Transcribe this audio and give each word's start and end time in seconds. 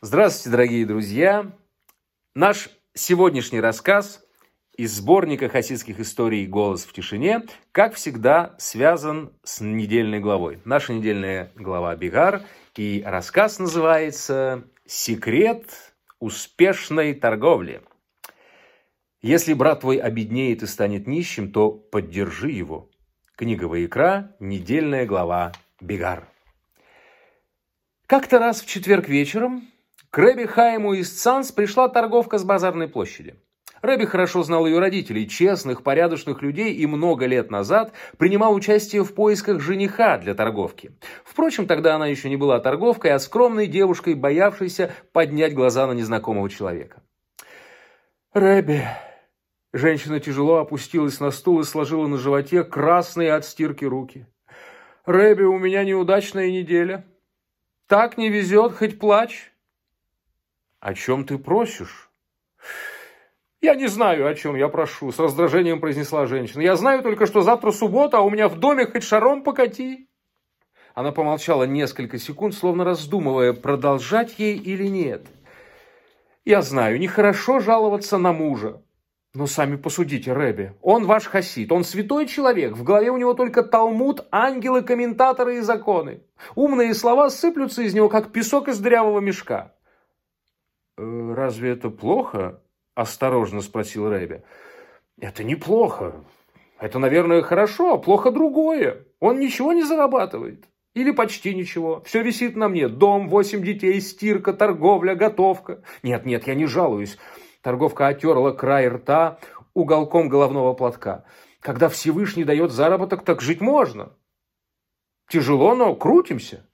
Здравствуйте, 0.00 0.50
дорогие 0.50 0.86
друзья! 0.86 1.50
Наш 2.36 2.70
сегодняшний 2.94 3.60
рассказ 3.60 4.24
из 4.78 4.96
сборника 4.96 5.48
хасидских 5.48 5.98
историй 5.98 6.46
«Голос 6.46 6.84
в 6.84 6.92
тишине», 6.92 7.42
как 7.72 7.94
всегда, 7.94 8.54
связан 8.58 9.32
с 9.42 9.60
недельной 9.60 10.20
главой. 10.20 10.60
Наша 10.64 10.94
недельная 10.94 11.50
глава 11.56 11.96
«Бигар» 11.96 12.42
и 12.76 13.02
рассказ 13.04 13.58
называется 13.58 14.68
«Секрет 14.86 15.94
успешной 16.20 17.14
торговли». 17.14 17.82
Если 19.20 19.52
брат 19.52 19.80
твой 19.80 19.96
обеднеет 19.96 20.62
и 20.62 20.66
станет 20.66 21.08
нищим, 21.08 21.50
то 21.50 21.72
поддержи 21.72 22.52
его. 22.52 22.88
Книга 23.34 23.64
Ваикра, 23.64 24.36
недельная 24.38 25.06
глава 25.06 25.50
«Бигар». 25.80 26.28
Как-то 28.06 28.38
раз 28.38 28.62
в 28.62 28.66
четверг 28.66 29.08
вечером 29.08 29.68
к 30.10 30.18
Рэби 30.18 30.44
Хайму 30.44 30.94
из 30.94 31.10
Цанс 31.20 31.50
пришла 31.50 31.88
торговка 31.88 32.38
с 32.38 32.44
базарной 32.44 32.86
площади. 32.86 33.42
Рэби 33.82 34.04
хорошо 34.04 34.42
знал 34.42 34.66
ее 34.66 34.78
родителей, 34.78 35.28
честных, 35.28 35.82
порядочных 35.82 36.42
людей, 36.42 36.74
и 36.74 36.86
много 36.86 37.26
лет 37.26 37.50
назад 37.50 37.92
принимал 38.16 38.54
участие 38.54 39.04
в 39.04 39.14
поисках 39.14 39.60
жениха 39.60 40.18
для 40.18 40.34
торговки. 40.34 40.92
Впрочем, 41.24 41.66
тогда 41.66 41.96
она 41.96 42.06
еще 42.06 42.28
не 42.28 42.36
была 42.36 42.60
торговкой, 42.60 43.12
а 43.12 43.18
скромной 43.18 43.66
девушкой, 43.66 44.14
боявшейся 44.14 44.92
поднять 45.12 45.54
глаза 45.54 45.86
на 45.86 45.92
незнакомого 45.92 46.48
человека. 46.50 47.02
«Рэби...» 48.32 48.84
Женщина 49.74 50.18
тяжело 50.18 50.56
опустилась 50.56 51.20
на 51.20 51.30
стул 51.30 51.60
и 51.60 51.64
сложила 51.64 52.06
на 52.06 52.16
животе 52.16 52.64
красные 52.64 53.34
от 53.34 53.44
стирки 53.44 53.84
руки. 53.84 54.26
«Рэби, 55.04 55.42
у 55.42 55.58
меня 55.58 55.84
неудачная 55.84 56.50
неделя. 56.50 57.04
Так 57.86 58.16
не 58.16 58.30
везет, 58.30 58.72
хоть 58.72 58.98
плачь. 58.98 59.52
«О 60.80 60.94
чем 60.94 61.24
ты 61.24 61.38
просишь?» 61.38 62.07
«Я 63.60 63.74
не 63.74 63.88
знаю, 63.88 64.28
о 64.28 64.34
чем 64.34 64.54
я 64.54 64.68
прошу»,– 64.68 65.10
с 65.12 65.18
раздражением 65.18 65.80
произнесла 65.80 66.26
женщина. 66.26 66.62
«Я 66.62 66.76
знаю 66.76 67.02
только, 67.02 67.26
что 67.26 67.40
завтра 67.40 67.72
суббота, 67.72 68.18
а 68.18 68.20
у 68.20 68.30
меня 68.30 68.48
в 68.48 68.58
доме 68.58 68.86
хоть 68.86 69.02
шаром 69.02 69.42
покати». 69.42 70.08
Она 70.94 71.10
помолчала 71.10 71.64
несколько 71.64 72.18
секунд, 72.18 72.54
словно 72.54 72.84
раздумывая, 72.84 73.52
продолжать 73.52 74.38
ей 74.38 74.56
или 74.56 74.86
нет. 74.86 75.26
«Я 76.44 76.62
знаю, 76.62 77.00
нехорошо 77.00 77.58
жаловаться 77.58 78.16
на 78.16 78.32
мужа. 78.32 78.80
Но 79.34 79.46
сами 79.46 79.76
посудите, 79.76 80.32
Рэби. 80.32 80.74
Он 80.80 81.04
ваш 81.04 81.26
хасид, 81.26 81.70
он 81.70 81.84
святой 81.84 82.26
человек. 82.26 82.72
В 82.72 82.82
голове 82.82 83.10
у 83.10 83.18
него 83.18 83.34
только 83.34 83.62
талмуд, 83.62 84.26
ангелы, 84.30 84.82
комментаторы 84.82 85.58
и 85.58 85.60
законы. 85.60 86.22
Умные 86.54 86.94
слова 86.94 87.28
сыплются 87.28 87.82
из 87.82 87.92
него, 87.92 88.08
как 88.08 88.32
песок 88.32 88.68
из 88.68 88.78
дырявого 88.78 89.20
мешка. 89.20 89.74
«Э, 90.96 91.34
«Разве 91.36 91.72
это 91.72 91.90
плохо?»– 91.90 92.60
осторожно 92.98 93.60
спросил 93.62 94.10
Рэби. 94.10 94.42
«Это 95.20 95.44
неплохо. 95.44 96.24
Это, 96.80 96.98
наверное, 96.98 97.42
хорошо, 97.42 97.94
а 97.94 97.98
плохо 97.98 98.32
другое. 98.32 99.04
Он 99.20 99.38
ничего 99.38 99.72
не 99.72 99.84
зарабатывает. 99.84 100.64
Или 100.94 101.12
почти 101.12 101.54
ничего. 101.54 102.02
Все 102.04 102.22
висит 102.22 102.56
на 102.56 102.68
мне. 102.68 102.88
Дом, 102.88 103.28
восемь 103.28 103.62
детей, 103.62 104.00
стирка, 104.00 104.52
торговля, 104.52 105.14
готовка. 105.14 105.82
Нет, 106.02 106.26
нет, 106.26 106.48
я 106.48 106.56
не 106.56 106.66
жалуюсь». 106.66 107.18
Торговка 107.62 108.08
отерла 108.08 108.50
край 108.50 108.88
рта 108.88 109.38
уголком 109.74 110.28
головного 110.28 110.74
платка. 110.74 111.24
«Когда 111.60 111.88
Всевышний 111.88 112.44
дает 112.44 112.72
заработок, 112.72 113.24
так 113.24 113.40
жить 113.40 113.60
можно. 113.60 114.12
Тяжело, 115.28 115.76
но 115.76 115.94
крутимся. 115.94 116.68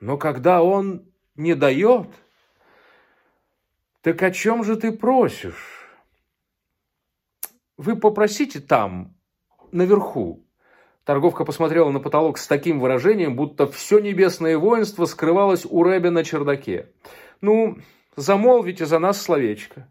Но 0.00 0.18
когда 0.18 0.60
он 0.60 1.04
не 1.36 1.54
дает...» 1.54 2.08
Так 4.00 4.22
о 4.22 4.30
чем 4.30 4.64
же 4.64 4.76
ты 4.76 4.92
просишь? 4.92 5.88
Вы 7.76 7.96
попросите 7.96 8.60
там, 8.60 9.16
наверху. 9.72 10.44
Торговка 11.04 11.44
посмотрела 11.44 11.90
на 11.90 12.00
потолок 12.00 12.38
с 12.38 12.46
таким 12.46 12.80
выражением, 12.80 13.34
будто 13.34 13.66
все 13.66 13.98
небесное 13.98 14.58
воинство 14.58 15.06
скрывалось 15.06 15.64
у 15.64 15.82
Рэбя 15.82 16.10
на 16.10 16.22
чердаке. 16.22 16.92
Ну, 17.40 17.78
замолвите 18.14 18.84
за 18.84 18.98
нас 18.98 19.20
словечко. 19.22 19.90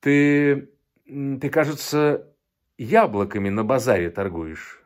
Ты, 0.00 0.70
ты, 1.06 1.50
кажется, 1.50 2.32
яблоками 2.76 3.48
на 3.48 3.64
базаре 3.64 4.10
торгуешь. 4.10 4.82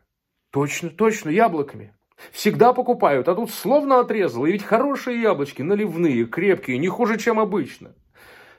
Точно, 0.50 0.90
точно, 0.90 1.28
яблоками. 1.28 1.94
Всегда 2.30 2.72
покупают, 2.72 3.28
а 3.28 3.34
тут 3.34 3.50
словно 3.50 4.00
отрезало. 4.00 4.46
И 4.46 4.52
ведь 4.52 4.62
хорошие 4.62 5.20
яблочки, 5.20 5.62
наливные, 5.62 6.24
крепкие, 6.26 6.78
не 6.78 6.88
хуже, 6.88 7.18
чем 7.18 7.40
обычно. 7.40 7.94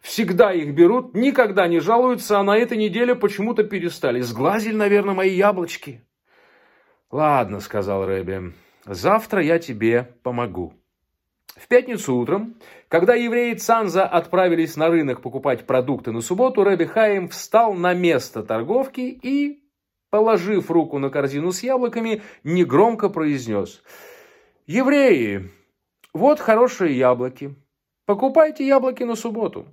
Всегда 0.02 0.52
их 0.52 0.76
берут, 0.76 1.16
никогда 1.16 1.68
не 1.68 1.80
жалуются, 1.80 2.40
а 2.40 2.44
на 2.44 2.58
этой 2.58 2.78
неделе 2.78 3.16
почему-то 3.16 3.64
перестали. 3.64 4.20
Сглазили, 4.20 4.76
наверное, 4.76 5.16
мои 5.16 5.34
яблочки. 5.34 6.04
Ладно, 7.10 7.62
сказал 7.62 8.06
Рэбби, 8.06 8.54
завтра 8.86 9.42
я 9.42 9.60
тебе 9.60 10.18
помогу. 10.24 10.74
В 11.56 11.68
пятницу 11.68 12.16
утром, 12.16 12.56
когда 12.90 13.14
евреи 13.14 13.54
Цанза 13.54 14.06
отправились 14.06 14.76
на 14.76 14.90
рынок 14.90 15.22
покупать 15.22 15.66
продукты 15.66 16.12
на 16.12 16.22
субботу, 16.22 16.64
Рэбби 16.64 16.86
Хаим 16.86 17.30
встал 17.30 17.74
на 17.74 17.94
место 17.94 18.44
торговки 18.44 19.02
и 19.02 19.63
положив 20.14 20.70
руку 20.70 21.00
на 21.00 21.10
корзину 21.10 21.52
с 21.52 21.64
яблоками, 21.64 22.22
негромко 22.44 23.10
произнес 23.10 23.82
«Евреи, 24.68 25.50
вот 26.14 26.40
хорошие 26.40 26.96
яблоки. 26.96 27.56
Покупайте 28.06 28.64
яблоки 28.68 29.02
на 29.06 29.16
субботу». 29.16 29.66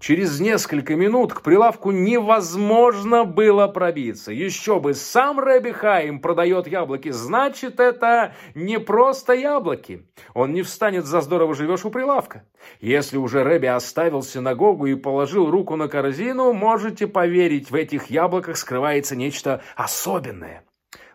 Через 0.00 0.38
несколько 0.38 0.94
минут 0.94 1.34
к 1.34 1.42
прилавку 1.42 1.90
невозможно 1.90 3.24
было 3.24 3.66
пробиться. 3.66 4.30
Еще 4.30 4.78
бы, 4.78 4.94
сам 4.94 5.40
Рэби 5.40 5.72
Хаим 5.72 6.20
продает 6.20 6.68
яблоки, 6.68 7.10
значит, 7.10 7.80
это 7.80 8.34
не 8.54 8.78
просто 8.78 9.32
яблоки. 9.32 10.06
Он 10.34 10.52
не 10.52 10.62
встанет 10.62 11.04
за 11.04 11.20
здорово 11.20 11.54
живешь 11.54 11.84
у 11.84 11.90
прилавка. 11.90 12.44
Если 12.80 13.16
уже 13.16 13.42
Рэби 13.42 13.66
оставил 13.66 14.22
синагогу 14.22 14.86
и 14.86 14.94
положил 14.94 15.50
руку 15.50 15.74
на 15.74 15.88
корзину, 15.88 16.52
можете 16.52 17.08
поверить, 17.08 17.70
в 17.70 17.74
этих 17.74 18.06
яблоках 18.06 18.56
скрывается 18.56 19.16
нечто 19.16 19.62
особенное. 19.74 20.62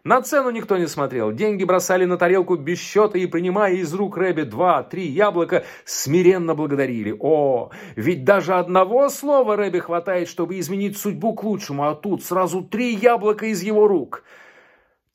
На 0.03 0.21
цену 0.21 0.49
никто 0.49 0.77
не 0.77 0.87
смотрел. 0.87 1.31
Деньги 1.31 1.63
бросали 1.63 2.03
на 2.03 2.17
тарелку 2.17 2.57
без 2.57 2.77
счета 2.77 3.17
и, 3.17 3.25
принимая 3.25 3.75
из 3.75 3.93
рук 3.93 4.17
Рэби 4.17 4.41
два-три 4.41 5.07
яблока, 5.07 5.63
смиренно 5.85 6.55
благодарили. 6.55 7.15
О, 7.17 7.71
ведь 7.95 8.25
даже 8.25 8.55
одного 8.55 9.07
слова 9.07 9.55
Рэби 9.55 9.79
хватает, 9.79 10.27
чтобы 10.27 10.59
изменить 10.59 10.97
судьбу 10.97 11.33
к 11.33 11.43
лучшему, 11.45 11.87
а 11.87 11.95
тут 11.95 12.21
сразу 12.21 12.61
три 12.61 12.93
яблока 12.95 13.45
из 13.45 13.63
его 13.63 13.87
рук. 13.87 14.25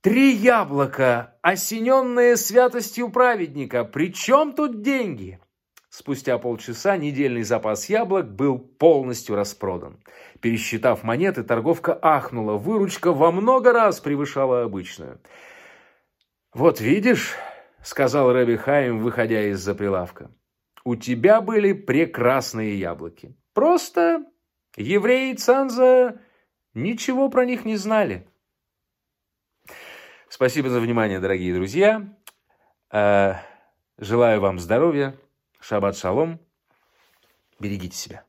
Три 0.00 0.32
яблока, 0.32 1.34
осененные 1.42 2.38
святостью 2.38 3.10
праведника. 3.10 3.84
Причем 3.84 4.54
тут 4.54 4.80
деньги? 4.80 5.38
Спустя 5.98 6.38
полчаса 6.38 6.96
недельный 6.96 7.42
запас 7.42 7.88
яблок 7.88 8.30
был 8.30 8.56
полностью 8.60 9.34
распродан. 9.34 9.98
Пересчитав 10.40 11.02
монеты, 11.02 11.42
торговка 11.42 11.98
ахнула. 12.00 12.52
Выручка 12.52 13.12
во 13.12 13.32
много 13.32 13.72
раз 13.72 13.98
превышала 13.98 14.62
обычную. 14.62 15.20
«Вот 16.54 16.80
видишь»,— 16.80 17.34
сказал 17.82 18.32
Рэби 18.32 18.54
Хаим, 18.54 19.00
выходя 19.00 19.42
из-за 19.48 19.74
прилавка, 19.74 20.30
«у 20.84 20.94
тебя 20.94 21.40
были 21.40 21.72
прекрасные 21.72 22.78
яблоки. 22.78 23.34
Просто 23.52 24.24
евреи 24.76 25.32
Цанза 25.32 26.20
ничего 26.74 27.28
про 27.28 27.44
них 27.44 27.64
не 27.64 27.74
знали». 27.74 28.24
Спасибо 30.28 30.68
за 30.68 30.78
внимание, 30.78 31.18
дорогие 31.18 31.52
друзья. 31.52 32.06
Э, 32.92 33.34
желаю 33.98 34.40
вам 34.40 34.60
здоровья. 34.60 35.18
Шаббат 35.60 35.96
шалом. 35.96 36.40
Берегите 37.60 37.96
себя. 37.96 38.27